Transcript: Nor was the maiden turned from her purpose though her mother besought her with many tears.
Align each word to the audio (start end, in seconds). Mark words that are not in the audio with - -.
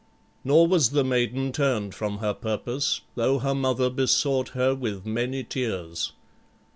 Nor 0.43 0.67
was 0.67 0.89
the 0.89 1.03
maiden 1.03 1.51
turned 1.51 1.93
from 1.93 2.17
her 2.17 2.33
purpose 2.33 3.01
though 3.13 3.37
her 3.37 3.53
mother 3.53 3.87
besought 3.87 4.49
her 4.57 4.73
with 4.73 5.05
many 5.05 5.43
tears. 5.43 6.13